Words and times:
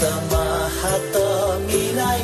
Maha 0.00 0.70
harta 0.80 1.26
nilai 1.66 2.20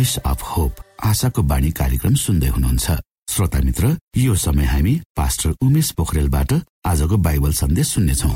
voice 0.00 0.16
of 0.24 0.42
hope 0.42 0.76
आशाको 1.04 1.42
बाणी 1.44 1.70
कार्यक्रम 1.76 2.14
सुन्दै 2.16 2.48
हुनुहुन्छ। 2.48 2.86
श्रोता 3.28 3.58
मित्र 3.60 3.88
यो 4.16 4.34
समय 4.34 4.64
हामी 4.64 4.94
पास्टर 5.12 5.50
उमेश 5.60 5.90
पोखरेलबाट 5.92 6.52
आजको 6.88 7.16
बाइबल 7.20 7.52
सन्देश 7.52 7.88
सुन्नेछौ। 7.94 8.30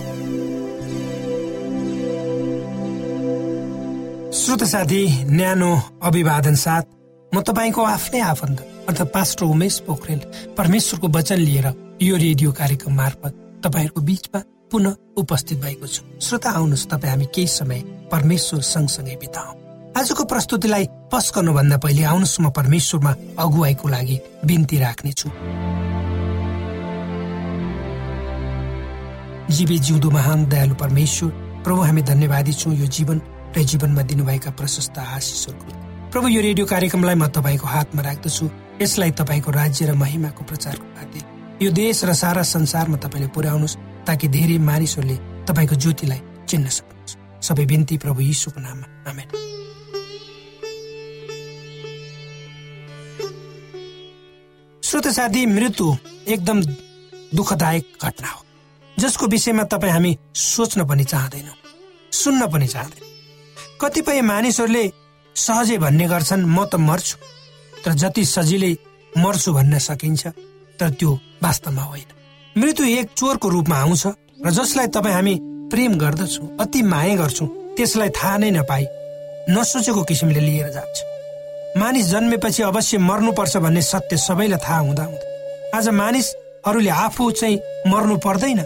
श्रोत 4.36 4.64
साथी 4.68 5.00
न्यानो 5.32 5.72
अभिवादन 6.04 6.54
साथ 6.54 6.84
म 7.32 7.40
तपाईँको 7.40 7.82
आफ्नै 7.96 8.20
आफन्त 8.20 8.60
अर्थात् 8.88 9.12
पास्टर 9.16 9.44
उमेश 9.48 9.78
पोखरेल 9.88 10.20
परमेश्वरको 10.60 11.08
वचन 11.16 11.38
लिएर 11.48 11.66
यो 12.04 12.16
रेडियो 12.18 12.52
कार्यक्रम 12.52 12.92
मार्फत 12.92 13.32
तपाईँहरूको 13.64 14.00
बिचमा 14.04 14.40
पुनः 14.68 15.00
उपस्थित 15.16 15.58
भएको 15.64 15.86
छु। 15.88 16.02
श्रोता 16.20 16.50
आउनुहोस् 16.60 16.88
तपाईँ 16.92 17.10
हामी 17.10 17.26
केही 17.32 17.48
समय 17.48 17.80
परमेश्वर 18.12 18.60
सँगसँगै 18.68 19.16
बिताउ। 19.16 19.62
आजको 19.94 20.24
प्रस्तुतिलाई 20.26 20.86
पस 21.14 21.30
गर्नुभन्दा 21.30 21.76
पहिले 21.78 22.02
आउनुहोस् 22.10 22.40
म 22.42 22.50
परमेश्वरमा 22.50 23.10
अगुवाईको 23.38 23.86
लागि 23.88 24.16
बिन्ती 24.44 24.76
राख्नेछु 24.78 25.28
जीवी 29.46 29.76
जिउँदो 29.78 30.10
महान 30.10 30.44
दयालु 30.50 30.74
परमेश्वर 30.74 31.30
प्रभु 31.62 31.80
हामी 31.86 32.02
धन्यवादी 32.02 32.52
छौँ 32.52 32.74
यो 32.74 32.86
जीवन 32.90 33.20
र 33.54 33.62
जीवनमा 33.62 34.02
दिनुभएका 34.02 34.50
प्रशस्त 34.58 34.98
आशिषहरूको। 34.98 36.10
प्रभु 36.10 36.26
यो 36.34 36.40
रेडियो 36.42 36.66
कार्यक्रमलाई 36.66 37.14
म 37.14 37.30
तपाईँको 37.30 37.66
हातमा 37.66 38.02
राख्दछु। 38.02 38.50
यसलाई 38.82 39.10
तपाईँको 39.14 39.50
राज्य 39.54 39.86
र 39.86 39.94
महिमाको 39.94 40.42
प्रचारको 40.50 40.86
खातिर 40.98 41.22
यो 41.62 41.70
देश 41.70 42.04
र 42.10 42.12
सारा 42.18 42.42
संसारमा 42.42 42.98
तपाईँले 42.98 43.30
पुर्याउनुहोस् 43.30 43.78
ताकि 44.02 44.26
धेरै 44.34 44.58
मानिसहरूले 44.58 45.16
तपाईँको 45.46 45.74
ज्योतिलाई 45.78 46.20
चिन्न 46.50 46.66
सक्नुहोस्। 46.74 47.16
सबै 47.46 47.64
बिन्ती 47.70 48.02
प्रभु 48.02 48.20
यीशुको 48.20 48.58
नाममा। 48.58 48.86
आमेन। 49.14 49.53
श्रोत 54.84 55.06
साथी 55.08 55.44
मृत्यु 55.46 55.86
एकदम 56.28 56.60
दुःखदायक 57.34 58.04
घटना 58.04 58.28
हो। 58.28 58.42
जसको 58.96 59.26
विषयमा 59.26 59.62
तपाईँ 59.72 59.92
हामी 59.92 60.16
सोच्न 60.36 60.84
पनि 60.86 61.04
चाहँदैनौँ 61.04 61.56
सुन्न 62.12 62.46
पनि 62.52 62.66
चाहँदैन। 62.66 63.78
कतिपय 63.80 64.20
मानिसहरूले 64.22 64.84
सहजै 65.36 65.78
भन्ने 65.78 66.06
गर्छन् 66.08 66.44
म 66.46 66.64
त 66.68 66.76
मर्छु 66.78 67.16
तर 67.84 67.92
जति 68.02 68.24
सजिलै 68.24 68.72
मर्छु 69.12 69.52
भन्न 69.52 69.78
सकिन्छ 69.78 70.26
तर 70.78 70.90
त्यो 71.00 71.12
वास्तवमा 71.42 71.82
होइन। 71.82 72.08
मृत्यु 72.56 72.86
एक 72.98 73.16
चोरको 73.16 73.48
रूपमा 73.48 73.76
आउँछ 73.76 74.06
र 74.44 74.50
जसलाई 74.52 74.86
तपाईँ 74.92 75.14
हामी 75.14 75.34
प्रेम 75.72 75.92
गर्दछौँ 75.96 76.56
अति 76.60 76.82
माया 76.92 77.16
गर्छौँ 77.16 77.48
त्यसलाई 77.76 78.10
थाहा 78.20 78.36
नै 78.36 78.50
नपाई 78.60 78.84
नसोचेको 79.48 80.02
किसिमले 80.04 80.40
लिएर 80.40 80.68
जान्छ। 80.76 81.13
मानिस 81.76 82.06
जन्मेपछि 82.06 82.62
अवश्य 82.62 82.98
मर्नुपर्छ 82.98 83.56
भन्ने 83.56 83.82
सत्य 83.82 84.16
सबैलाई 84.16 84.58
थाहा 84.62 84.78
हुँदा 84.78 85.04
हुँदा। 85.04 85.76
आज 85.76 85.88
मानिसहरूले 85.90 86.90
आफू 86.90 87.30
चाहिँ 87.30 87.56
मर्नु 87.90 88.16
पर्दैन। 88.22 88.60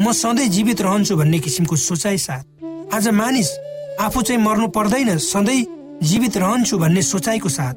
म 0.00 0.12
सधैँ 0.14 0.46
जीवित 0.46 0.80
रहन्छु 0.86 1.16
भन्ने 1.16 1.38
किसिमको 1.42 1.76
सोचाइ 1.76 2.18
साथ। 2.18 2.94
आज 2.94 3.08
मानिस 3.10 3.50
आफू 4.00 4.22
चाहिँ 4.22 4.42
मर्नु 4.42 4.68
पर्दैन 4.70 5.18
सधैँ 5.18 5.66
जीवित 6.02 6.36
रहन्छु 6.36 6.78
भन्ने 6.78 7.02
सोचाइको 7.02 7.48
साथ 7.48 7.74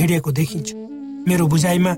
हिँडेको 0.00 0.32
देखिन्छ। 0.32 0.72
मेरो 1.28 1.46
बुझाइमा 1.46 1.92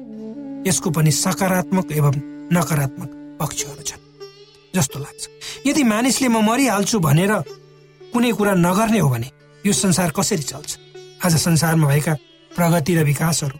यसको 0.66 0.90
पनि 0.90 1.10
सकारात्मक 1.14 1.92
एवं 1.92 2.14
नकारात्मक 2.58 3.38
पक्षहरू 3.38 3.82
छन्। 3.86 4.02
जस्तो 4.74 4.98
लाग्छ। 4.98 5.22
यदि 5.66 5.82
मानिसले 5.84 6.28
म 6.28 6.42
मरिहाल्छु 6.42 6.98
भनेर 6.98 7.32
कुनै 8.10 8.32
कुरा 8.34 8.54
नगर्ने 8.66 8.98
हो 8.98 9.08
भने 9.08 9.30
यो 9.62 9.72
संसार 9.72 10.10
कसरी 10.10 10.42
चल्छ? 10.42 10.87
आज 11.24 11.36
संसारमा 11.36 11.88
भएका 11.88 12.14
प्रगति 12.50 12.94
र 12.94 13.02
विकासहरू 13.04 13.58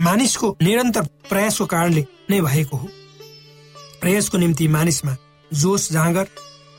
मानिसको 0.00 0.48
निरन्तर 0.62 1.02
प्रयासको 1.28 1.66
कारणले 1.66 2.04
नै 2.30 2.40
भएको 2.40 2.76
हो। 2.76 2.88
र 4.04 4.08
यसको 4.08 4.38
निम्ति 4.38 4.68
मानिसमा 4.68 5.16
जोस 5.50 5.90
जाँगर 5.92 6.26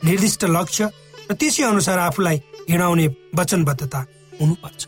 निर्दिष्ट 0.04 0.44
लक्ष्य 0.48 0.88
र 1.30 1.34
त्यसै 1.34 1.62
अनुसार 1.62 1.98
आफूलाई 1.98 2.36
हिँडाउने 2.70 3.06
वचनबद्धता 3.36 4.00
हुनुपर्छ। 4.40 4.86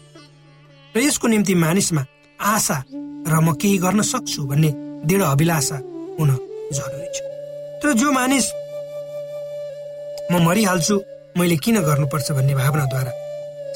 र 0.96 1.00
यसको 1.00 1.29
निम्ति 1.29 1.55
मानिसमा 1.55 2.05
आशा 2.41 2.79
र 3.29 3.41
म 3.44 3.52
केही 3.52 3.79
गर्न 3.79 4.02
सक्छु 4.02 4.43
भन्ने 4.49 4.70
दृढ 5.05 5.23
अभिलाषा 5.23 5.76
हुन 6.19 6.31
जरुरी 6.73 7.08
छ। 7.14 7.19
तर 7.82 7.93
जो 7.93 8.12
मानिस 8.12 8.46
म 10.32 10.43
मरिहाल्छु 10.46 10.96
मैले 11.38 11.56
किन 11.61 11.81
गर्नुपर्छ 11.81 12.32
भन्ने 12.32 12.55
भावनाद्वारा 12.55 13.12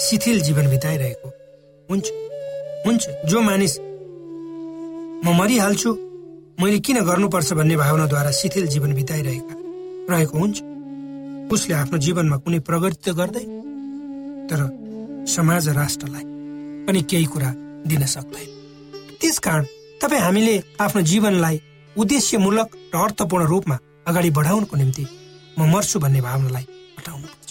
शिथिल 0.00 0.40
जीवन 0.40 0.70
बिताइरहेको 0.70 1.28
हुन्छ। 1.90 2.06
हुन्छ। 2.86 3.02
जो 3.28 3.40
मानिस 3.40 3.78
म 5.24 5.26
मरिहाल्छु 5.38 5.90
मैले 6.60 6.78
किन 6.78 6.98
गर्नुपर्छ 7.04 7.52
भन्ने 7.52 7.76
भावनाद्वारा 7.76 8.30
शिथिल 8.30 8.66
जीवन 8.66 8.94
बिताइरहेका 8.94 9.54
रहेको 10.10 10.38
हुन्छ। 10.38 10.56
उसले 11.52 11.74
आफ्नो 11.74 11.98
जीवनमा 11.98 12.36
कुनै 12.44 12.58
प्रगति 12.68 12.98
त 13.04 13.14
गर्दैन 13.18 13.50
तर 14.48 14.60
समाज 15.26 15.68
राष्ट्रलाई 15.80 16.24
पनि 16.86 17.00
केही 17.10 17.24
कुरा 17.24 17.50
दिन 17.86 18.04
सक्दैन। 18.06 18.48
त्यसकारण 19.20 19.64
तपाईँ 20.02 20.22
हामीले 20.22 20.54
आफ्नो 20.80 21.02
जीवनलाई 21.02 21.56
उद्देश्यमूलक 21.96 22.68
र 22.94 22.96
अर्थपूर्ण 22.96 23.44
रूपमा 23.46 23.76
अगाडि 24.08 24.30
बढाउनको 24.30 24.76
निम्ति 24.76 25.04
म 25.58 25.60
मर्छु 25.72 25.98
भन्ने 25.98 26.20
भावनालाई 26.20 26.66
हटाउनुपर्छ। 26.98 27.50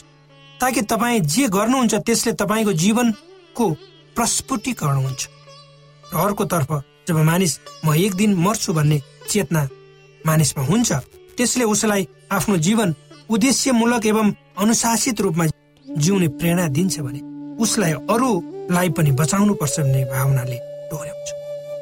ताकि 0.62 0.82
तपाईँ 0.82 1.20
जे 1.20 1.48
गर्नुहुन्छ 1.48 1.96
त्यसले 2.08 2.34
तपाईँको 2.34 2.74
जीवनको 2.74 3.66
प्रस्फुटीकरण 4.18 4.98
हुन्छ। 4.98 5.22
र 6.10 6.18
अर्कोतर्फ 6.18 6.72
जब 7.08 7.18
मानिस 7.30 7.54
म 7.86 7.94
एक 7.96 8.14
दिन 8.16 8.34
मर्छु 8.36 8.74
भन्ने 8.74 8.98
चेतना 9.30 9.62
मानिसमा 10.26 10.64
हुन्छ 10.66 10.92
त्यसले 11.38 11.64
उसलाई 11.74 12.08
आफ्नो 12.32 12.58
जीवन 12.68 12.90
उद्देश्यमूलक 13.30 14.06
एवं 14.06 14.28
अनुशासित 14.58 15.22
रूपमा 15.22 15.46
जिउने 15.86 16.28
प्रेरणा 16.40 16.68
दिन्छ 16.76 17.00
भने 17.00 17.22
उसलाई 17.64 17.94
अरूलाई 18.14 18.90
पनि 18.98 19.12
बचाउनु 19.20 19.54
पर्छ 19.62 19.80
भन्ने 19.80 20.04
भावनाले 20.12 20.58
डोर्याउँछ 20.92 21.30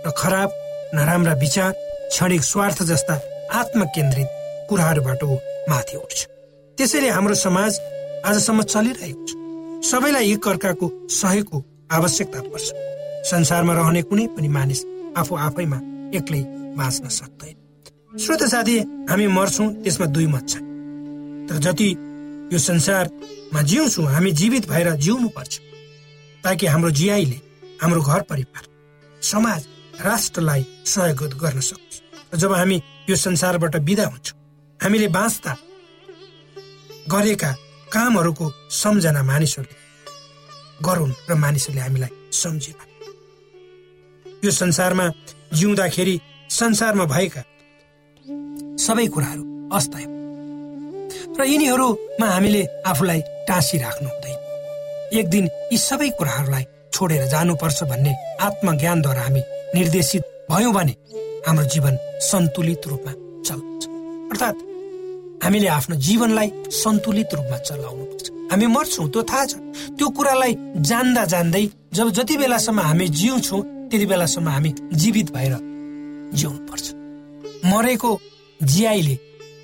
र 0.06 0.12
खराब 0.18 0.50
नराम्रा 0.96 1.34
विचार 1.44 1.72
क्षणिक 2.12 2.44
स्वार्थ 2.44 2.84
जस्ता 2.92 3.16
आत्मकेन्द्रित 3.60 4.30
कुराहरूबाट 4.70 5.24
माथि 5.70 5.98
उठ्छ। 5.98 6.20
त्यसैले 6.78 7.10
हाम्रो 7.10 7.36
समाज 7.36 7.80
आजसम्म 8.26 8.62
चलिरहेको 8.74 9.26
छ। 9.28 9.32
सबैलाई 9.90 10.32
एक 10.34 10.48
अर्काको 10.48 10.88
सहयोगको 11.12 11.60
आवश्यकता 11.90 12.42
पर्छ। 12.44 12.68
संसारमा 13.26 13.74
रहने 13.74 14.02
कुनै 14.02 14.26
पनि 14.36 14.48
मानिस 14.48 14.82
आफू 15.18 15.36
आफैमा 15.36 15.80
एक्लै 16.18 16.42
बाँच्न 16.78 17.08
सक्दैन। 17.10 17.56
श्रोत 18.20 18.44
साथी 18.44 18.78
हामी 19.10 19.28
मर्छौँ 19.28 19.68
त्यसमा 19.84 20.06
दुई 20.06 20.28
मत 20.28 20.46
छ 20.50 20.56
तर 21.48 21.58
जति 21.66 21.90
यो 22.54 22.60
संसारमा 22.60 23.62
जिउँछौँ 23.62 24.06
हामी 24.06 24.32
जीवित 24.32 24.70
भएर 24.70 24.90
जिउनु 24.96 25.30
पर्छ 25.30 25.54
ताकि 26.44 26.66
हाम्रो 26.66 26.92
जियाइले 26.92 27.40
हाम्रो 27.82 28.02
घर 28.02 28.22
परिवार 28.30 28.64
समाज 29.22 29.62
राष्ट्रलाई 30.02 30.66
सहयोग 30.86 31.34
गर्न 31.38 31.60
सकोस्। 31.60 32.02
र 32.34 32.38
जब 32.38 32.54
हामी 32.54 32.82
यो 33.10 33.16
संसारबाट 33.16 33.76
विदा 33.88 34.06
हुन्छौँ 34.06 34.38
हामीले 34.80 35.08
बाँच्दा 35.08 35.56
गरेका 37.10 37.52
कामहरूको 37.94 38.52
सम्झना 38.74 39.24
मानिसहरूले 39.24 39.85
गरून् 40.82 41.14
र 41.30 41.34
मानिसहरूले 41.36 41.82
हामीलाई 41.82 42.12
सम्झिन। 42.32 42.76
यो 44.46 44.52
संसारमा 44.52 45.06
जिउँदाखेरि 45.54 46.16
संसारमा 46.52 47.06
भएका 47.06 47.42
सबै 48.86 49.08
कुराहरू 49.08 49.44
अस्थायी 49.78 50.08
र 51.40 51.44
यिनीहरूमा 51.44 52.28
हामीले 52.28 52.62
आफूलाई 52.88 53.22
टाँसी 53.48 53.78
राख्नु 53.78 54.10
हुँदैन। 54.10 54.38
एक 55.20 55.28
दिन 55.30 55.46
यी 55.72 55.78
सबै 55.78 56.10
कुराहरूलाई 56.20 56.66
छोडेर 56.94 57.26
जानुपर्छ 57.28 57.84
भन्ने 57.92 58.14
आत्मज्ञानद्वारा 58.42 59.22
हामी 59.22 59.42
निर्देशित 59.76 60.24
भयौँ 60.52 60.74
भने 60.74 60.94
हाम्रो 61.48 61.66
जीवन 61.74 61.98
सन्तुलित 62.30 62.88
रूपमा 62.88 63.14
चल्छ। 63.48 63.82
अर्थात् 64.32 64.60
हामीले 65.44 65.68
आफ्नो 65.68 65.96
जीवनलाई 66.08 66.50
सन्तुलित 66.84 67.34
रूपमा 67.34 67.58
चलाउनु 67.58 68.06
पर्छ 68.06 68.28
हामी 68.52 68.66
मर्छौँ 68.68 69.08
त्यो 69.10 69.22
थाहा 69.24 69.46
छ। 69.46 69.54
त्यो 69.98 70.08
कुरालाई 70.16 70.54
जान्दा 70.90 71.24
जान्दै 71.34 71.66
जब 71.94 72.10
जति 72.18 72.36
बेलासम्म 72.38 72.80
हामी 72.80 73.08
जिउँछौँ 73.20 73.62
त्यति 73.90 74.06
बेलासम्म 74.06 74.50
हामी 74.50 74.72
जीवित 74.94 75.32
भएर 75.36 75.54
जिउनु 76.34 76.60
पर्छ 76.70 76.86
मरेको 77.66 78.12
जियाइले 78.62 79.16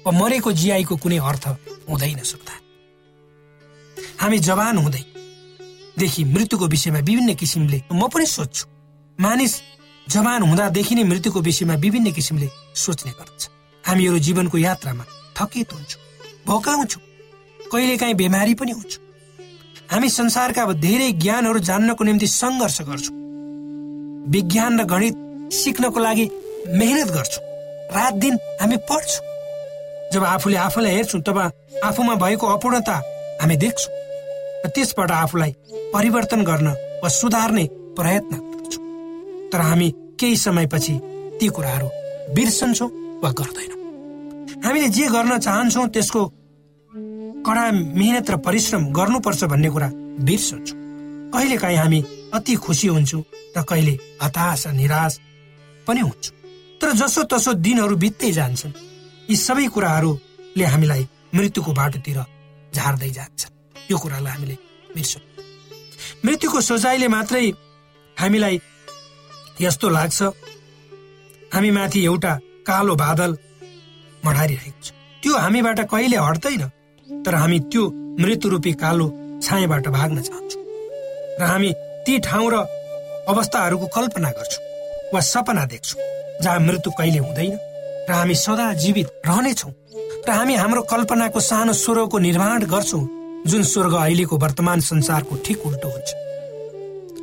वा 0.06 0.12
मरेको 0.12 0.52
जियाईको 0.52 0.96
कुनै 0.98 1.18
अर्थ 1.30 1.46
हुँदैन 1.90 2.24
सक्दा 2.32 2.54
हामी 4.22 4.38
जवान 4.40 4.78
हुँदै 4.78 5.04
देखि 6.00 6.24
मृत्युको 6.26 6.68
विषयमा 6.68 7.00
विभिन्न 7.00 7.34
किसिमले 7.36 7.82
म 7.92 8.08
पनि 8.08 8.26
सोध्छु। 8.26 8.66
मानिस 9.20 9.54
जवान 10.08 10.42
हुँदादेखि 10.42 10.96
नै 10.96 11.04
मृत्युको 11.04 11.40
विषयमा 11.42 11.76
विभिन्न 11.84 12.12
किसिमले 12.12 12.48
सोच्ने 12.76 13.12
गर्दछ। 13.12 13.50
हामीहरू 13.84 14.20
जीवनको 14.26 14.58
यात्रामा 14.58 15.06
थकित 15.38 15.74
हुन्छौँ 15.74 16.02
भोकाउँछौँ। 16.48 17.02
कहिलेकाहीँ 17.72 18.16
बिमारी 18.16 18.54
पनि 18.54 18.72
हुन्छौँ। 18.72 19.04
हामी 19.92 20.10
संसारका 20.10 20.66
धेरै 20.74 21.12
ज्ञानहरू 21.24 21.60
जान्नको 21.60 22.04
निम्ति 22.04 22.28
सङ्घर्ष 22.28 22.82
गर्छौँ। 22.82 23.16
विज्ञान 24.32 24.80
र 24.80 24.84
गणित 24.86 25.16
सिक्नको 25.54 26.00
लागि 26.00 26.30
मेहनत 26.70 27.10
गर्छौँ। 27.12 27.44
रात 27.96 28.14
दिन 28.24 28.38
हामी 28.62 28.78
पढ्छौँ। 28.90 29.30
जब 30.14 30.24
आफूले 30.26 30.58
आफूलाई 30.58 30.96
हेर्छौँ 30.96 31.22
तब 31.22 31.38
आफूमा 31.84 32.16
भएको 32.16 32.48
अपूर्णता 32.48 32.96
हामी 33.42 33.56
देख्छौँ 33.58 33.94
र 34.66 34.70
त्यसबाट 34.76 35.12
आफूलाई 35.12 35.52
परिवर्तन 35.94 36.44
गर्न 36.44 36.68
वा 37.04 37.10
सुधार्ने 37.10 37.66
प्रयत्न 37.98 38.36
गर्छौँ। 38.36 38.84
तर 39.52 39.60
हामी 39.60 39.90
केही 40.20 40.36
समयपछि 40.38 40.94
ती 41.40 41.48
कुराहरू 41.48 41.88
बिर्सन्छौँ 42.36 42.90
वा 43.24 43.32
गर्दैनौँ। 43.40 43.80
हामीले 44.64 44.90
जे 44.90 45.08
गर्न 45.08 45.38
चाहन्छौँ 45.40 45.88
त्यसको 45.90 46.22
कडा 47.46 47.64
मेहनत 47.72 48.30
र 48.32 48.36
परिश्रम 48.46 48.84
गर्नुपर्छ 48.98 49.44
भन्ने 49.52 49.70
कुरा 49.70 49.90
बिर्सन्छौँ 50.28 50.80
कहिलेकाहीँ 51.34 51.78
हामी 51.78 52.00
अति 52.34 52.56
खुसी 52.66 52.88
हुन्छौँ 52.88 53.24
र 53.58 53.64
कहिले 53.70 53.94
हताश 54.22 54.68
निराश 54.80 55.20
पनि 55.88 56.02
हुन्छौँ। 56.02 56.36
तर 56.82 56.92
जसो 57.00 57.24
तसो 57.32 57.54
दिनहरू 57.66 57.96
बित्दै 58.04 58.32
जान्छन् 58.32 58.74
यी 59.30 59.36
सबै 59.38 59.68
कुराहरूले 59.74 60.66
हामीलाई 60.66 61.08
मृत्युको 61.36 61.72
बाटोतिर 61.74 62.20
झार्दै 62.76 63.10
जान्छ 63.18 63.42
यो 63.92 63.98
कुरालाई 63.98 64.34
हामीले 64.34 64.56
बिर्सौँ 64.96 65.22
मृत्युको 66.26 66.62
सोचाइले 66.62 67.08
मात्रै 67.08 67.46
हामीलाई 68.18 68.62
यस्तो 69.62 69.90
लाग्छ 69.90 70.20
हामी 71.54 71.72
माथि 71.78 72.00
एउटा 72.06 72.34
कालो 72.68 72.96
बादल 72.96 73.32
मढारिरहेको 74.26 74.82
छ। 74.84 74.88
त्यो 75.24 75.38
हामीबाट 75.38 75.80
कहिले 75.92 76.18
हट्दैन। 76.18 76.64
तर 77.26 77.36
हामी 77.36 77.60
त्यो 77.72 77.84
मृत्युरूपी 78.20 78.72
कालो 78.82 79.08
छायाबाट 79.44 79.88
भाग्न 79.88 80.22
चाहन्छौँ। 80.22 80.64
र 81.40 81.44
हामी 81.44 81.72
ती 82.06 82.18
ठाउँ 82.28 82.50
र 82.52 82.56
अवस्थाहरूको 83.32 83.88
कल्पना 83.96 84.30
गर्छौँ 84.38 84.64
वा 85.14 85.20
सपना 85.22 85.66
देख्छौँ 85.72 86.02
जहाँ 86.42 86.60
मृत्यु 86.60 86.92
कहिले 86.98 87.20
हुँदैन 87.20 87.54
र 88.10 88.12
हामी 88.12 88.36
सदा 88.36 88.74
जीवित 88.74 89.08
रहनेछौँ। 89.28 89.72
र 90.28 90.30
हामी 90.32 90.56
हाम्रो 90.56 90.82
कल्पनाको 90.92 91.40
सानो 91.42 91.74
स्वर्गको 91.74 92.18
निर्माण 92.20 92.66
गर्छौँ 92.66 93.08
जुन 93.48 93.64
स्वर्ग 93.64 93.94
अहिलेको 93.94 94.38
वर्तमान 94.38 94.80
संसारको 94.80 95.36
ठिक 95.46 95.66
उल्टो 95.66 95.88
हुन्छ। 95.90 96.10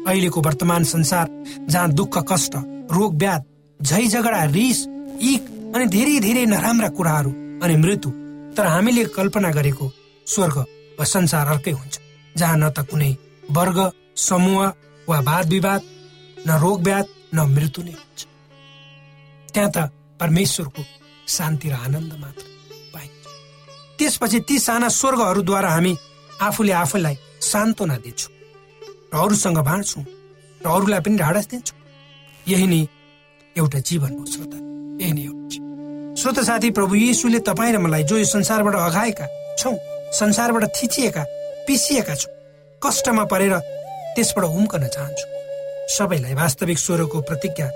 अहिलेको 0.09 0.41
वर्तमान 0.41 0.85
संसार 0.85 1.27
जहाँ 1.71 1.91
दुःख 1.93 2.19
कष्ट 2.31 2.55
रोग 2.93 3.15
व्याध 3.19 3.43
झै 3.81 4.07
झगडा 4.07 4.45
रिस 4.55 4.87
इक 5.33 5.43
अनि 5.75 5.87
धेरै 5.87 6.19
धेरै 6.21 6.45
नराम्रा 6.47 6.89
कुराहरू 6.97 7.31
अनि 7.63 7.77
मृत्यु 7.77 8.11
तर 8.57 8.67
हामीले 8.67 9.05
कल्पना 9.17 9.51
गरेको 9.59 9.87
स्वर्ग 10.27 10.57
वा 10.99 11.05
संसार 11.05 11.47
अर्कै 11.49 11.73
हुन्छ 11.79 11.95
जहाँ 12.35 12.57
न 12.57 12.71
त 12.77 12.79
कुनै 12.89 13.13
वर्ग 13.51 13.79
समूह 14.19 14.73
वा 15.09 15.19
वाद 15.29 15.47
विवाद 15.55 15.83
न 16.47 16.59
रोग 16.65 16.79
व्याध 16.83 17.07
न 17.35 17.39
मृत्यु 17.55 17.85
नै 17.85 17.95
हुन्छ। 17.99 18.21
त्यहाँ 19.53 19.71
त 19.75 19.79
परमेश्वरको 20.21 20.83
शान्ति 21.29 21.69
र 21.69 21.75
आनन्द 21.87 22.13
मात्र 22.23 22.45
पाइन्छ। 22.95 23.25
त्यसपछि 23.99 24.39
ती 24.49 24.59
साना 24.59 24.89
स्वर्गहरूद्वारा 24.99 25.71
हामी 25.71 25.93
आफूले 26.47 26.73
आफूलाई 26.83 27.17
सान्त्वना 27.53 27.97
दिन्छौँ 28.05 28.33
र 29.13 29.17
अरूसँग 29.23 29.59
बाँड्छौँ 29.69 30.05
र 30.61 30.67
अरूलाई 30.67 31.01
पनि 31.05 31.17
ढाडस 31.17 31.47
दिन्छौँ। 31.53 31.79
यही 32.53 32.67
नै 32.67 32.81
एउटा 33.57 33.79
जीवन 33.89 34.13
हो 34.19 34.25
श्रोता 34.33 34.59
यही 35.03 35.13
नै 35.13 35.23
एउटा 35.31 35.68
श्रोत 36.19 36.39
साथी 36.45 36.71
प्रभु 36.75 36.95
यीशुले 36.95 37.39
तपाईँ 37.47 37.73
र 37.73 37.79
मलाई 37.79 38.03
जो 38.03 38.17
यो 38.19 38.25
संसारबाट 38.27 38.75
अघाएका 38.75 39.27
छौँ 39.55 39.75
संसारबाट 40.19 40.65
थिचिएका 40.75 41.23
पिसिएका 41.67 42.15
छौँ 42.15 42.33
कष्टमा 42.83 43.25
परेर 43.31 43.55
त्यसबाट 44.19 44.45
उम्कन 44.45 44.87
चाहन्छु। 44.95 45.27
सबैलाई 45.95 46.35
वास्तविक 46.35 46.79
स्वरको 46.79 47.21
प्रतिज्ञा 47.23 47.69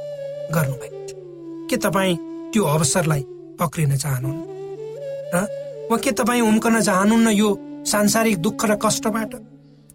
गर्नुभएको 0.55 1.69
के 1.71 1.77
तपाईँ 1.87 2.17
त्यो 2.51 2.63
अवसरलाई 2.67 3.23
पक्रिन 3.61 3.97
चाहनुहुन्न? 3.97 4.43
र 5.35 5.37
वा 5.91 5.97
के 6.03 6.11
तपाईँ 6.11 6.43
उम्कन 6.43 6.81
चाहनुहुन्न 6.83 7.29
यो 7.39 7.49
सांसारिक 7.87 8.37
दुःख 8.43 8.65
र 8.67 8.75
कष्टबाट? 8.83 9.33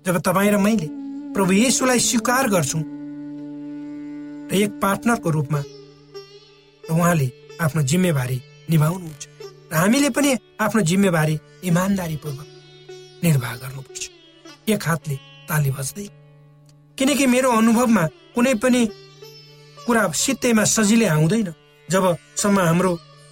जब 0.07 0.15
तपाईँ 0.23 0.51
र 0.51 0.57
मैले 0.57 0.87
प्रभु 1.35 1.51
येसुलाई 1.51 1.99
स्वीकार 1.99 2.47
गर्छौँ 2.47 2.83
र 4.47 4.55
एक 4.55 4.79
पार्टनरको 4.79 5.29
रूपमा 5.35 5.61
उहाँले 6.95 7.29
आफ्नो 7.59 7.81
जिम्मेवारी 7.81 8.37
निभाउनुहुन्छ 8.69 9.23
र 9.71 9.75
हामीले 9.75 10.09
पनि 10.15 10.29
आफ्नो 10.61 10.81
जिम्मेवारी 10.81 11.35
इमान्दारीपूर्वक 11.63 12.47
निर्वाह 13.23 13.53
गर्नुपर्छ। 13.63 14.03
एक 14.69 14.83
हातले 14.87 15.15
ताली 15.49 15.71
बज्दै। 15.71 16.07
किनकि 16.97 17.25
मेरो 17.27 17.49
अनुभवमा 17.51 18.03
कुनै 18.35 18.53
पनि 18.63 18.81
कुरा 19.77 20.03
सित्तैमा 20.23 20.63
सजिलै 20.63 21.07
आउँदैन। 21.07 21.49
जबसम्म 21.87 22.57
हाम्रो 22.59 22.91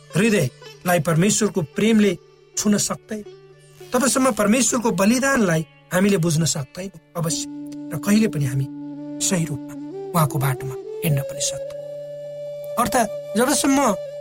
हृदयलाई 0.09 0.99
परमेश्वरको 0.99 1.61
प्रेमले 1.75 2.11
छुन 2.57 2.77
सक्दैन 2.77 3.23
तबसम्म 3.91 4.31
परमेश्वरको 4.31 4.89
बलिदानलाई 4.91 5.61
हामीले 5.93 6.17
बुझ्न 6.17 6.45
सक्दैनौँ 6.45 6.99
अवश्य। 7.19 7.43
र 7.91 7.93
कहिले 7.99 8.27
पनि 8.33 8.45
हामी 8.45 8.67
सही 9.21 9.43
रूपमा 9.45 9.73
उहाँको 10.11 10.37
बाटोमा 10.39 10.75
हिँड्न 11.03 11.19
पनि 11.29 11.41
सक्दैनौँ। 11.41 11.83
अर्थात् 12.81 13.09
जबसम्म 13.37 13.79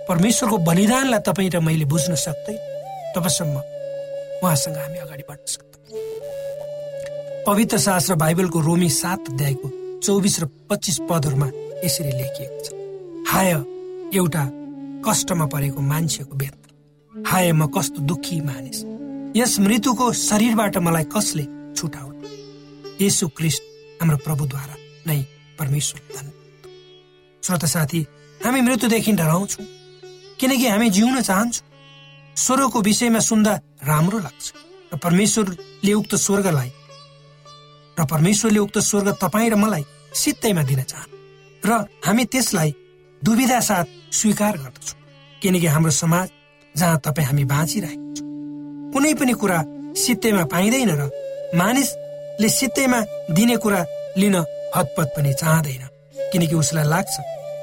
परमेश्वरको 0.08 0.56
बलिदानलाई 0.68 1.20
तपाईँ 1.26 1.50
र 1.50 1.60
मैले 1.64 1.84
बुझ्न 1.88 2.14
सक्दैन 2.14 2.58
तबसम्म 3.14 3.56
उहाँसँग 4.42 4.76
हामी 4.76 4.98
अगाडि 4.98 5.24
बढ्न 5.28 5.46
सक्दैनौँ। 5.48 7.44
पवित्र 7.46 7.78
शास्त्र 7.78 8.14
बाइबलको 8.20 8.58
रोमी 8.60 8.88
सात 8.90 9.20
अध्यायको 9.30 9.68
चौबिस 10.04 10.36
र 10.40 10.44
पच्चिस 10.68 10.98
पदहरूमा 11.08 11.48
यसरी 11.84 12.12
लेखिएको 12.20 12.58
छ। 12.64 12.66
हाय 13.32 13.50
एउटा 14.14 14.44
कष्टमा 15.06 15.46
परेको 15.52 15.80
मान्छेको 15.82 16.36
वेदना 16.36 17.22
हाय 17.30 17.52
म 17.52 17.66
कस्तो 17.72 18.00
दुखी 18.04 18.40
मानिस। 18.40 18.78
यस 19.36 19.52
मृत्युको 19.60 20.12
शरीरबाट 20.12 20.76
मलाई 20.84 21.04
कसले 21.14 21.44
छुटाउनु? 21.76 22.28
यसु 23.00 23.28
क्रिस्ट 23.36 23.62
हाम्रो 24.00 24.16
प्रभुद्वारा 24.24 24.74
नै 25.06 25.18
परमेश्वर 25.58 26.00
धन 26.12 26.26
श्रोत 27.42 27.64
साथी 27.64 28.00
हामी 28.40 28.60
मृत्युदेखि 28.60 29.12
डराउँछौँ। 29.12 29.66
किनकि 30.40 30.66
हामी 30.68 30.90
जिउन 30.90 31.20
चाहन्छौँ। 31.20 31.66
स्वर्गको 32.36 32.80
विषयमा 32.82 33.20
सुन्दा 33.20 33.52
राम्रो 33.86 34.18
लाग्छ। 34.18 34.46
र 34.92 34.96
परमेश्वरले 34.98 35.92
उक्त 35.92 36.14
स्वर्गलाई 36.14 36.70
र 37.98 38.04
परमेश्वरले 38.04 38.58
उक्त 38.58 38.78
स्वर्ग 38.78 39.08
तपाईँ 39.22 39.50
र 39.50 39.54
मलाई 39.54 39.84
सित्तैमा 40.14 40.62
दिन 40.62 40.82
चाहनु। 40.82 41.14
र 41.62 41.70
हामी 42.06 42.24
त्यसलाई 42.24 42.70
दुविधा 43.22 43.60
साथ 43.60 43.86
स्वीकार 44.12 44.56
गर्दछौँ 44.58 44.98
किनकि 45.42 45.66
हाम्रो 45.66 45.90
समाज 45.92 46.28
जहाँ 46.74 46.98
तपाईँ 47.06 47.26
हामी 47.26 47.44
बाँचिरहेको 47.44 48.14
छौँ। 48.16 48.26
कुनै 48.92 49.14
पनि 49.14 49.32
कुरा 49.32 49.58
सित्तैमा 49.94 50.44
पाइँदैन 50.50 50.90
र 50.90 51.02
मानिसले 51.54 52.48
सित्तैमा 52.48 53.00
दिने 53.30 53.56
कुरा 53.62 53.80
लिन 54.18 54.36
हतपत 54.76 55.08
पनि 55.16 55.32
चाहँदैन 55.34 55.82
किनकि 56.32 56.54
उसलाई 56.54 56.86
लाग्छ 56.90 57.14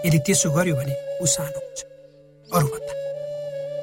यदि 0.05 0.19
त्यसो 0.25 0.51
गर्यो 0.55 0.75
भने 0.75 0.95
ऊ 1.21 1.25
सानो 1.27 1.59
हुन्छ। 1.59 1.79
अरूभन्दा। 2.53 2.93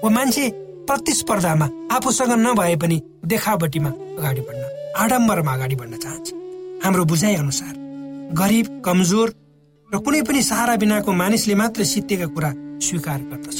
वा 0.02 0.10
मान्छे 0.16 0.44
प्रतिस्पर्धामा 0.88 1.66
आफूसँग 1.96 2.32
नभए 2.46 2.76
पनि 2.82 2.96
देखावटीमा 3.26 3.90
अगाडि 4.18 4.40
बढ्न 4.48 4.62
आडम्बरमा 5.02 5.52
अगाडि 5.52 5.76
बढ्न 5.80 5.96
चाहन्छ। 6.04 6.28
हाम्रो 6.84 7.04
बुझाइ 7.04 7.34
अनुसार 7.34 7.74
गरिब 8.38 8.66
कमजोर 8.84 9.28
र 9.90 9.98
कुनै 10.04 10.20
पनि 10.22 10.42
सहारा 10.42 10.74
बिनाको 10.76 11.12
मानिसले 11.12 11.54
मात्र 11.54 11.84
सित्तेका 11.84 12.26
कुरा 12.34 12.50
स्वीकार 12.86 13.20
गर्दछ। 13.30 13.58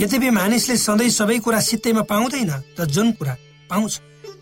यद्यपि 0.00 0.30
मानिसले 0.30 0.76
सधैँ 0.76 1.10
सबै 1.10 1.38
कुरा 1.44 1.60
सित्तैमा 1.60 2.02
पाउँदैन 2.10 2.50
र 2.78 2.84
जुन 2.94 3.12
कुरा 3.18 3.34
पाउँछ 3.70 3.92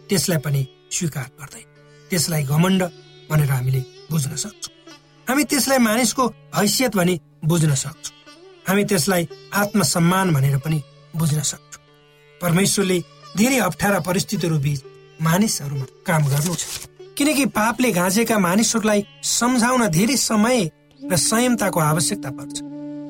त्यसलाई 0.08 0.38
पनि 0.44 0.62
स्वीकार 0.92 1.28
गर्दैन। 1.40 1.66
त्यसलाई 2.10 2.42
घमण्ड 2.44 2.82
भनेर 3.30 3.50
हामीले 3.50 3.80
बुझ्न 4.10 4.36
सक्छौँ। 4.36 4.72
हामी 5.26 5.44
त्यसलाई 5.44 5.78
मानिसको 5.78 6.24
हैसियत 6.56 6.96
भनी 6.96 7.14
बुझ्न 7.44 7.74
सक्छौँ। 7.74 8.12
हामी 8.66 8.84
त्यसलाई 8.84 9.22
आत्मसम्मान 9.54 10.26
भनेर 10.34 10.56
पनि 10.58 10.78
बुझ्न 11.16 11.40
सक्छौँ। 11.42 11.82
परमेश्वरले 12.40 12.98
धेरै 13.36 13.58
अप्ठ्यारा 13.58 13.98
परिस्थितिहरू 14.00 14.58
बिच 14.58 14.80
मानिसहरूमा 15.22 15.86
काम 16.06 16.22
गर्नु 16.28 16.54
छ। 16.54 16.62
किनकि 17.16 17.44
पापले 17.54 17.88
घाँचेका 17.92 18.36
मानिसहरूलाई 18.38 19.00
सम्झाउन 19.22 19.82
धेरै 19.88 20.16
समय 20.16 20.58
र 21.00 21.12
संयमताको 21.16 21.78
आवश्यकता 21.80 22.30
पर्छ। 22.30 22.56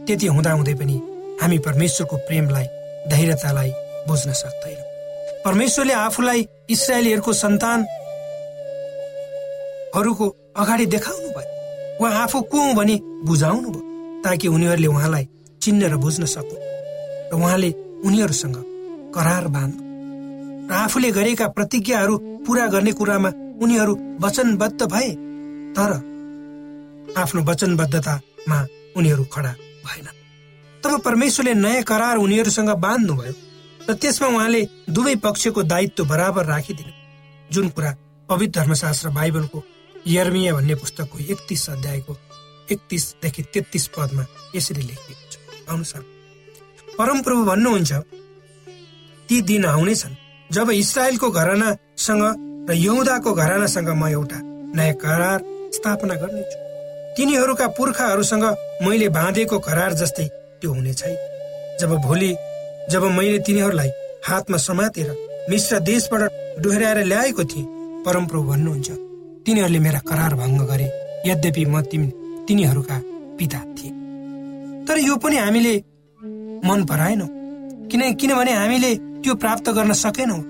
त्यति 0.06 0.26
हुँदाहुँदै 0.26 0.74
पनि 0.74 0.96
हामी 1.40 1.58
परमेश्वरको 1.58 2.16
प्रेमलाई 2.28 2.66
धैर्यतालाई 3.10 3.70
बुझ्न 4.08 4.28
सक्दैनौँ। 4.32 4.88
परमेश्वरले 5.44 5.94
आफूलाई 5.94 6.40
इसरायलीहरूको 6.70 7.32
सन्तानहरूको 7.32 7.96
अगाडि 10.56 10.86
देखाउनु 10.86 11.28
भयो 11.36 11.50
उहाँ 12.00 12.14
आफू 12.22 12.38
को 12.42 12.58
हुँ 12.60 12.74
भनी 12.74 12.96
बुझाउनु 13.24 13.68
भयो 13.70 13.82
ताकि 14.24 14.46
उनीहरूले 14.48 14.88
उहाँलाई 14.88 15.24
चिन्न 15.64 15.82
र 15.92 15.96
बुझ्न 15.96 16.24
सकु 16.26 16.56
र 17.30 17.36
उहाँले 17.36 17.70
उनीहरूसँग 18.04 18.56
करार 19.14 19.46
बाँध्नु 19.48 19.82
र 20.68 20.72
आफूले 20.74 21.10
गरेका 21.10 21.46
प्रतिज्ञाहरू 21.56 22.14
पुरा 22.46 22.66
गर्ने 22.74 22.92
कुरामा 22.92 23.30
उनीहरू 23.64 23.94
वचनबद्ध 24.20 24.82
भए 24.84 25.10
तर 25.76 25.92
आफ्नो 27.16 27.42
वचनबद्धतामा 27.42 28.58
उनीहरू 28.96 29.24
खडा 29.24 29.52
भएन। 29.86 30.06
तब 30.82 31.00
परमेश्वरले 31.00 31.54
नयाँ 31.54 31.82
करार 31.82 32.16
उनीहरूसँग 32.16 32.70
बाँध्नुभयो 32.84 33.32
र 33.88 33.94
त्यसमा 33.94 34.28
उहाँले 34.28 34.62
दुवै 34.90 35.14
पक्षको 35.24 35.62
दायित्व 35.62 36.04
बराबर 36.04 36.44
राखिदिनु। 36.46 36.92
जुन 37.50 37.68
कुरा 37.68 37.96
पवित्र 38.28 38.60
धर्मशास्त्र 38.60 39.08
बाइबलको 39.16 39.62
यर्मिया 40.06 40.54
भन्ने 40.54 40.74
पुस्तकको 40.74 41.18
एकतिस 41.32 41.68
अध्यायको 41.70 42.16
एकतिसदेखि 42.72 43.42
तेत्तिस 43.54 43.86
पदमा 43.96 44.24
यसरी 44.56 44.82
लेखिएको 44.82 45.23
अनुसार 45.68 46.02
परमप्रभु 46.98 47.44
भन्नुहुन्छ 47.44 47.92
ती 49.28 49.40
दिन 49.42 49.64
आउनेछन् 49.64 50.14
जब 50.50 50.70
इसरायलको 50.70 51.30
घरानासँग 51.30 52.22
र 52.70 52.72
यहुदाको 52.74 53.32
घरानासँग 53.32 53.88
म 53.88 54.08
एउटा 54.08 54.38
नयाँ 54.76 54.94
करार 55.02 55.40
स्थापना 55.74 56.14
गर्नेछु 56.14 56.58
तिनीहरूका 57.16 57.66
पुर्खाहरूसँग 57.78 58.44
मैले 58.82 59.08
बाँधेको 59.08 59.58
करार 59.58 59.92
जस्तै 60.00 60.26
त्यो 60.60 60.72
हुने 60.72 60.92
छैन। 60.94 61.16
जब 61.80 61.90
भोलि 62.06 62.30
जब 62.90 63.02
मैले 63.16 63.38
तिनीहरूलाई 63.46 63.90
हातमा 64.28 64.56
समातेर 64.58 65.08
मिश्र 65.50 65.78
देशबाट 65.90 66.22
डोहोऱ्याएर 66.62 67.04
ल्याएको 67.04 67.44
थिएँ 67.44 67.66
परमप्रभु 68.06 68.44
भन्नुहुन्छ 68.50 68.90
तिनीहरूले 69.46 69.78
मेरा 69.78 70.00
करार 70.10 70.34
भङ्ग 70.34 70.60
गरे। 70.70 70.86
यद्यपि 71.26 71.64
म 71.64 71.80
तिनीहरूका 72.46 72.98
पिता 73.38 73.60
थिए। 73.76 74.03
तर 74.88 74.98
यो 74.98 75.16
पनि 75.16 75.36
हामीले 75.36 75.74
मन 76.64 76.84
पराएनौँ। 76.88 77.28
किन 77.90 78.02
किनभने 78.14 78.52
हामीले 78.52 78.94
त्यो 79.22 79.34
प्राप्त 79.34 79.68
गर्न 79.70 79.92
सकेनौँ। 79.94 80.42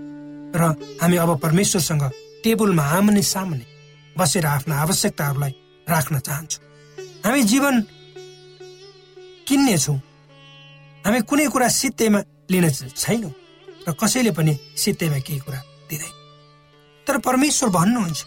र 0.55 0.63
हामी 1.03 1.17
अब 1.17 1.31
परमेश्वरसँग 1.39 2.03
टेबलमा 2.45 2.85
आमने 2.97 3.23
सामने 3.25 3.65
बसेर 4.17 4.47
आफ्ना 4.47 4.75
आवश्यकताहरूलाई 4.81 5.53
राख्न 5.87 6.19
चाहन्छौँ। 6.19 6.63
हामी 7.25 7.43
जीवन 7.43 7.81
किन्नेछौँ। 9.49 9.99
हामी 11.05 11.21
कुनै 11.29 11.47
कुरा 11.49 11.69
सित्तैमा 11.71 12.21
लिन 12.51 12.71
छैनौँ 12.71 13.33
र 13.87 13.93
कसैले 13.93 14.31
पनि 14.31 14.53
सित्तैमा 14.77 15.19
केही 15.27 15.41
कुरा 15.47 15.61
दिँदैन। 15.91 16.13
तर 17.07 17.19
परमेश्वर 17.19 17.69
भन्नुहुन्छ 17.71 18.21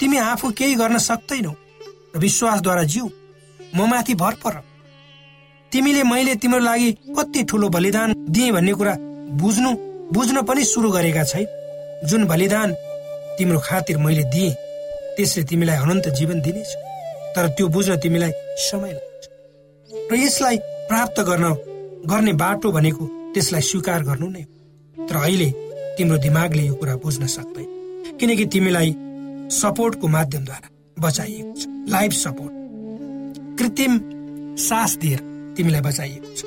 तिमी 0.00 0.16
आफू 0.16 0.50
केही 0.58 0.74
गर्न 0.74 0.98
सक्दैनौ 0.98 1.52
र 2.14 2.18
विश्वासद्वारा 2.18 2.82
जिउ। 2.84 3.06
म 3.76 3.78
माथि 3.90 4.14
भर 4.14 4.34
पर। 4.42 4.54
तिमीले 5.74 6.02
मैले 6.06 6.34
तिम्रो 6.38 6.58
लागि 6.60 6.90
कति 7.18 7.42
ठुलो 7.50 7.68
बलिदान 7.68 8.12
दिए 8.30 8.50
भन्ने 8.52 8.72
कुरा 8.78 8.94
बुझ्नु 9.42 9.70
बुझ्न 10.14 10.42
पनि 10.46 10.64
सुरु 10.64 10.90
गरेका 10.90 11.24
छै। 11.24 11.44
जुन 12.06 12.24
बलिदान 12.30 12.74
तिम्रो 13.38 13.58
खातिर 13.58 13.98
मैले 13.98 14.22
दिए 14.30 14.50
त्यसले 15.16 15.42
तिमीलाई 15.50 15.76
अनन्त 15.76 16.08
जीवन 16.14 16.40
दिनेछ। 16.40 16.70
तर 17.34 17.48
त्यो 17.58 17.66
बुझ्न 17.74 17.96
तिमीलाई 17.98 18.32
समय 18.66 18.92
लाग्छ। 18.92 19.24
र 20.10 20.14
यसलाई 20.14 20.56
प्राप्त 20.86 21.20
गर्न 21.20 21.44
गर्ने 22.06 22.32
बाटो 22.38 22.72
भनेको 22.72 23.04
त्यसलाई 23.34 23.62
स्वीकार 23.70 24.02
गर्नु 24.04 24.30
नै 24.30 24.44
तर 25.10 25.16
अहिले 25.16 25.50
तिम्रो 25.98 26.18
दिमागले 26.22 26.62
यो 26.62 26.74
कुरा 26.78 26.96
बुझ्न 27.02 27.26
सक्दैन। 27.26 27.68
किनकि 28.18 28.46
तिमीलाई 28.46 28.94
सपोर्टको 29.58 30.06
माध्यमद्वारा 30.06 30.68
बचाइएको 30.96 31.54
छ। 31.58 31.66
Life 31.90 32.12
support. 32.14 32.52
कृत्रिम 33.58 33.92
सास 34.62 34.96
दिएर 35.02 35.33
तिमीलाई 35.56 35.80
बचाइएको 35.80 36.28
छ। 36.36 36.40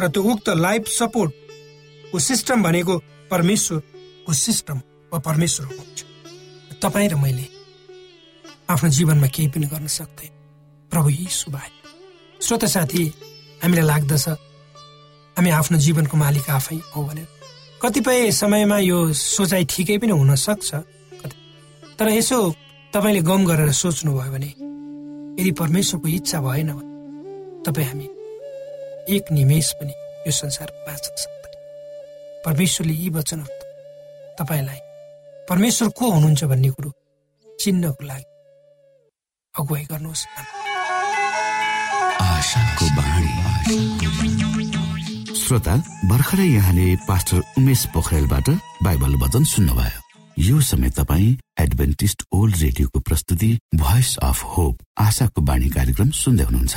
र 0.00 0.08
त्यो 0.08 0.22
उक्त 0.22 0.48
लाइफ 0.56 0.82
सपोर्टको 0.88 2.18
सिस्टम 2.18 2.62
भनेको 2.62 2.94
परमेश्वरको 3.30 4.32
सिस्टम 4.32 4.76
वा 5.12 5.18
परमेश्वर 5.18 5.66
हुनुहुन्छ 5.66 6.00
तपाईँ 6.82 7.08
र 7.08 7.14
मैले 7.16 7.46
आफ्नो 8.70 8.88
जीवनमा 8.90 9.28
केही 9.28 9.48
पनि 9.54 9.66
गर्न 9.66 9.86
सक्दैन। 9.86 10.32
प्रभु 10.90 11.08
यी 11.10 11.26
सुभाइ 11.30 11.70
श्रोत 12.40 12.64
साथी 12.64 13.04
हामीलाई 13.62 13.86
लाग्दछ 13.86 14.26
हामी 15.36 15.50
आफ्नो 15.50 15.78
जीवनको 15.78 16.16
मालिक 16.16 16.50
आफै 16.50 16.78
हो 16.92 17.00
भनेर। 17.04 17.28
कतिपय 17.82 18.30
समयमा 18.32 18.78
यो 18.78 18.98
सोचाइ 19.12 19.64
ठिकै 19.68 19.96
पनि 19.98 20.12
हुन 20.12 20.34
सक्छ। 20.34 20.70
तर 21.98 22.08
यसो 22.10 22.38
तपाईँले 22.94 23.20
गम 23.28 23.40
गरेर 23.44 23.70
सोच्नुभयो 23.72 24.30
भने 24.32 24.50
यदि 25.38 25.50
परमेश्वरको 25.60 26.08
इच्छा 26.08 26.38
भएन 26.40 26.70
भने 26.72 26.92
तपाईँ 27.66 27.86
हामी 27.88 28.06
एक 29.10 29.30
निमेष 29.32 29.72
पनि 29.72 29.92
यो 30.26 30.32
संसारमा 30.32 30.84
बाँच्न 30.86 31.14
सक्दैन। 31.22 31.54
परमेश्वरले 32.44 32.92
यी 32.94 33.08
वचनहरू 33.10 33.56
तपाईँलाई 34.38 34.78
परमेश्वर 35.48 35.88
को 35.98 36.10
हुनुहुन्छ 36.10 36.44
भन्ने 36.44 36.70
कुरो 36.70 36.90
चिन्नको 37.46 38.04
लागि 38.04 38.24
अगुवाई 39.54 39.84
गर्नुहोस् 39.90 40.24
श्रोता 45.44 45.74
भर्खरै 46.08 46.48
यहाँले 46.48 46.86
पास्टर 47.08 47.42
उमेश 47.58 47.86
पोखरेलबाट 47.94 48.48
बाइबल 48.82 49.14
वचन 49.22 49.44
सुन्नुभयो। 49.44 50.00
यो 50.38 50.60
समय 50.60 50.90
तपाईँ 50.96 51.36
एडभेन्टिस्ट 51.60 52.22
ओल्ड 52.32 52.56
रेडियोको 52.56 53.00
प्रस्तुति 53.00 53.50
भोइस 53.76 54.16
अफ 54.24 54.44
होप 54.56 54.82
आशाको 54.98 55.40
बाणी 55.42 55.68
कार्यक्रम 55.70 56.10
सुन्दै 56.24 56.44
हुनुहुन्छ। 56.44 56.76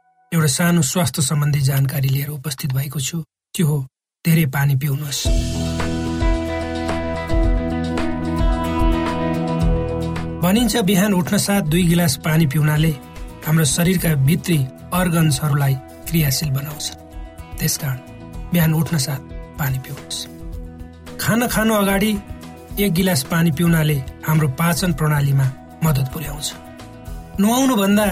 एउटा 0.31 0.47
सानो 0.47 0.81
स्वास्थ्य 0.81 1.21
सम्बन्धी 1.21 1.59
जानकारी 1.59 2.07
लिएर 2.07 2.29
उपस्थित 2.29 2.73
भएको 2.73 2.99
छु। 2.99 3.17
त्यो 3.53 3.67
हो? 3.67 3.77
धेरै 4.25 4.45
पानी 4.47 4.75
पिउनुहोस्। 4.75 5.27
भनिन्छ 10.43 10.77
बिहान 10.87 11.13
उठ्न 11.13 11.37
साथ 11.37 11.61
दुई 11.67 11.83
गिलास 11.83 12.15
पानी 12.25 12.47
पिउनाले 12.47 12.91
हाम्रो 13.45 13.65
शरीरका 13.65 14.13
भित्री 14.23 14.57
अर्गन्सहरूलाई 14.93 15.75
क्रियाशील 16.07 16.49
बनाउँछ। 16.49 16.85
त्यसकारण 17.59 17.99
बिहान 18.51 18.73
उठ्न 18.73 18.97
साथ 18.97 19.21
पानी 19.59 19.79
पिउनुहोस्। 19.83 20.19
खाना 21.19 21.47
खानु 21.47 21.73
अगाडि 21.73 22.11
एक 22.79 22.91
गिलास 22.93 23.23
पानी 23.31 23.51
पिउनाले 23.51 23.97
हाम्रो 24.27 24.47
पाचन 24.55 24.93
प्रणालीमा 24.93 25.51
मद्दत 25.83 26.07
पुर्याउँछ। 26.13 26.53
नुहाउनु 27.39 27.75
भन्दा 27.75 28.07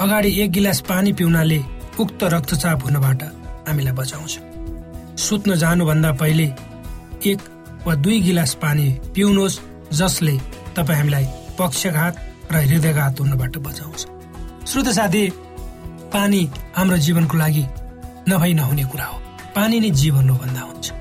अगाडि 0.00 0.30
एक 0.42 0.50
गिलास 0.52 0.80
पानी 0.88 1.12
पिउनाले 1.12 1.58
उक्त 2.00 2.22
रक्तचाप 2.24 2.82
हुनबाट 2.84 3.22
हामीलाई 3.68 3.92
बचाउँछ। 3.96 4.32
सुत्न 5.18 5.54
जानुभन्दा 5.56 6.10
पहिले 6.20 6.46
एक 7.30 7.40
वा 7.86 7.94
दुई 8.04 8.20
गिलास 8.20 8.52
पानी 8.62 8.86
पिउनुहोस् 9.14 9.58
जसले 9.92 10.36
तपाईँ 10.76 10.98
हामीलाई 10.98 11.24
पक्षघात 11.58 12.14
र 12.52 12.54
हृदयघात 12.56 13.20
हुनबाट 13.20 13.56
बचाउँछ। 13.58 14.00
श्रोत 14.68 14.88
साथी 14.98 15.24
पानी 16.12 16.42
हाम्रो 16.76 16.96
जीवनको 17.06 17.36
लागि 17.36 17.64
नभई 18.28 18.52
नहुने 18.54 18.84
कुरा 18.92 19.04
हो। 19.04 19.16
पानी 19.56 19.80
नै 19.80 19.90
जीवन 19.96 20.28
हो 20.28 20.36
भन्दा 20.36 20.60
हुन्छ। 20.60 20.92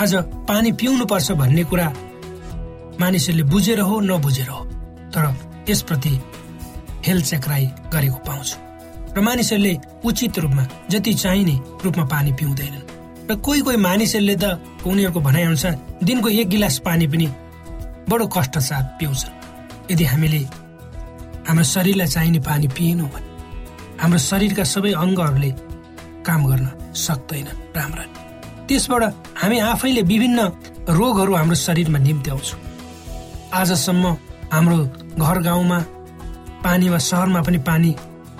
आज 0.00 0.14
पानी 0.48 0.72
पिउनु 0.72 1.04
पर्छ 1.04 1.32
भन्ने 1.36 1.64
कुरा 1.68 1.88
मानिसहरूले 3.00 3.44
बुझेर 3.52 3.80
हो 3.80 4.00
नबुझेर 4.00 4.48
हो 4.48 4.64
तर 5.12 5.24
यसप्रति 5.68 6.14
हेलचेक्राई 7.06 7.64
गरेको 7.92 8.18
पाउँछु। 8.26 8.56
र 9.16 9.20
मानिसहरूले 9.20 9.72
उचित 10.04 10.38
रूपमा 10.38 10.64
जति 10.90 11.12
चाहिने 11.14 11.56
रूपमा 11.84 12.04
पानी 12.04 12.32
पिउँदैनन्। 12.38 12.84
र 13.30 13.34
कोही 13.36 13.60
कोही 13.66 13.76
मानिसहरूले 13.76 14.36
त 14.36 14.44
उनीहरूको 14.86 15.20
भनाइअनुसार 15.20 15.74
दिनको 16.04 16.28
एक 16.28 16.48
गिलास 16.48 16.78
पानी 16.86 17.06
पनि 17.06 17.26
बडो 18.08 18.26
कष्ट 18.26 18.58
साथ 18.58 18.84
पिउँछन्। 18.98 19.34
यदि 19.90 20.04
हामीले 20.04 20.42
हाम्रो 21.48 21.64
शरीरलाई 21.64 22.06
चाहिने 22.06 22.40
पानी 22.42 22.68
पिएनौँ 22.68 23.08
भने 23.08 23.28
हाम्रो 24.02 24.18
शरीरका 24.18 24.64
सबै 24.64 24.92
अङ्गहरूले 24.92 25.50
काम 26.26 26.40
गर्न 26.50 26.66
सक्दैन 26.94 27.48
राम्रा। 27.76 28.04
त्यसबाट 28.68 29.02
हामी 29.40 29.58
आफैले 29.72 30.02
विभिन्न 30.02 30.40
रोगहरू 30.90 31.32
हाम्रो 31.34 31.56
शरीरमा 31.66 31.98
निम्त्याउँछौँ। 31.98 32.60
आजसम्म 33.54 34.04
हाम्रो 34.52 34.78
घर 35.18 35.38
गाउँमा 35.48 35.78
पानी 36.66 36.88
वा 36.88 36.98
सहरमा 36.98 37.40
पनि 37.46 37.58
पानी 37.62 37.94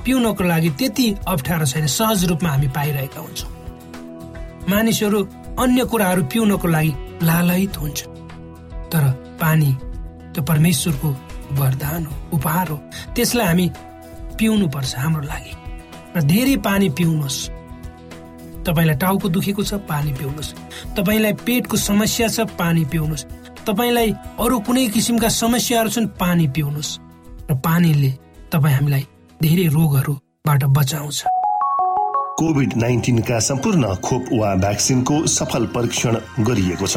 पिउनको 0.04 0.44
लागि 0.44 0.70
त्यति 0.78 1.06
अप्ठ्यारो 1.28 1.66
छैन। 1.66 1.86
सहज 1.86 2.24
रूपमा 2.24 2.50
हामी 2.50 2.68
पाइरहेका 2.68 3.20
हुन्छौँ। 3.20 3.50
मानिसहरू 4.70 5.20
अन्य 5.62 5.84
कुराहरू 5.90 6.22
पिउनको 6.32 6.68
लागि 6.68 6.92
लालयित 7.22 7.76
हुन्छ 7.80 8.02
तर 8.92 9.04
पानी 9.40 9.70
त्यो 10.34 10.42
परमेश्वरको 10.42 11.08
वरदान 11.58 12.06
हो 12.06 12.12
उपहार 12.36 12.68
हो। 12.68 12.76
त्यसलाई 13.14 13.46
हामी 13.46 13.66
पिउनु 14.38 14.66
पर्छ 14.68 14.94
हाम्रो 14.98 15.22
लागि। 15.22 15.52
र 16.16 16.22
धेरै 16.26 16.56
पानी 16.66 16.88
पिउनुहोस्। 16.98 17.38
तपाईँलाई 18.66 18.96
टाउको 18.98 19.28
दुखेको 19.28 19.62
छ 19.62 19.74
पानी 19.86 20.12
पिउनुहोस्। 20.18 20.54
तपाईँलाई 20.98 21.32
पेटको 21.46 21.76
समस्या 21.78 22.28
छ 22.28 22.50
पानी 22.58 22.84
पिउनुहोस्। 22.90 23.24
तपाईँलाई 23.66 24.10
अरू 24.42 24.58
कुनै 24.66 24.86
किसिमका 24.94 25.28
समस्याहरू 25.42 25.90
छन् 25.90 26.06
पानी 26.18 26.46
पिउनुहोस्। 26.48 27.05
र 27.50 27.54
पानीले 27.54 28.10
तपाईँ 28.52 28.74
हामीलाई 28.74 29.04
धेरै 29.42 29.66
रोगहरूबाट 29.68 30.64
बचाउँछ। 30.76 31.18
कोभिड 32.38 32.70
नाइन्टिनका 32.76 33.38
सम्पूर्ण 33.40 33.94
खोप 33.96 34.24
वा 34.32 34.54
भ्याक्सिनको 34.54 35.16
सफल 35.26 35.66
परीक्षण 35.66 36.16
गरिएको 36.40 36.86
छ। 36.86 36.96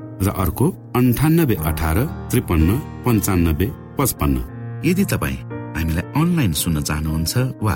र 0.25 0.29
अर्को 0.43 0.65
अन्ठानब्बे 0.95 1.55
अठार 1.69 1.97
त्रिपन्न 2.31 2.69
पन्चानब्बे 3.05 3.67
पचपन्न। 3.97 4.37
यदि 4.85 5.03
तपाईँ 5.13 5.37
हामीलाई 5.77 6.05
अनलाइन 6.21 6.53
सुन्न 6.61 6.81
चाहनुहुन्छ 6.89 7.33
वा 7.65 7.75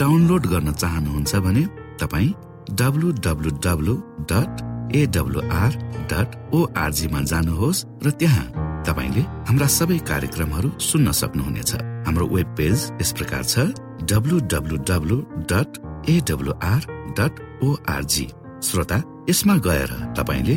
डाउनलोड 0.00 0.46
गर्न 0.52 0.72
चाहनुहुन्छ 0.82 1.32
भने 1.46 1.62
तपाईँ 2.00 2.36
W 2.80 3.08
W 3.26 3.50
W 3.66 3.94
dot 4.30 4.52
AWR 4.96 5.72
dot 6.10 6.28
ओआरजीमा 6.56 7.20
जानुहोस् 7.32 7.84
र 8.04 8.10
त्यहाँ 8.20 8.46
तपाईँले 8.88 9.22
हाम्रा 9.48 9.66
सबै 9.78 9.98
कार्यक्रमहरू 10.10 10.68
सुन्न 10.88 11.12
सक्नुहुनेछ। 11.20 11.70
हाम्रो 12.06 12.26
वेब 12.34 12.48
पेज 12.58 12.78
यस 13.00 13.10
प्रकार 13.18 13.42
छ 13.52 13.54
W 14.10 14.36
dot 15.50 15.70
AWR 16.14 16.80
dot 17.18 17.34
ORG 17.66 18.26
श्रोता 18.68 18.98
यसमा 19.30 19.56
गएर 19.66 19.90
तपाईँले 20.18 20.56